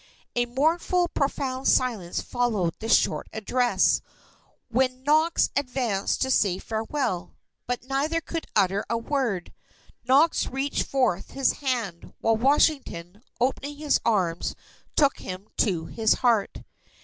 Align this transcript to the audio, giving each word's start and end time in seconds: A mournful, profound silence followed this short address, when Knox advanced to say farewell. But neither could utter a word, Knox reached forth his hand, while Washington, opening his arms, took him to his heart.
A 0.35 0.47
mournful, 0.47 1.09
profound 1.09 1.67
silence 1.67 2.21
followed 2.21 2.73
this 2.79 2.95
short 2.95 3.29
address, 3.33 4.01
when 4.67 5.03
Knox 5.03 5.51
advanced 5.55 6.23
to 6.23 6.31
say 6.31 6.57
farewell. 6.57 7.35
But 7.67 7.83
neither 7.87 8.19
could 8.19 8.47
utter 8.55 8.83
a 8.89 8.97
word, 8.97 9.53
Knox 10.03 10.47
reached 10.47 10.87
forth 10.87 11.33
his 11.33 11.51
hand, 11.61 12.15
while 12.19 12.35
Washington, 12.35 13.21
opening 13.39 13.75
his 13.77 13.99
arms, 14.03 14.55
took 14.95 15.19
him 15.19 15.47
to 15.57 15.85
his 15.85 16.13
heart. 16.15 16.63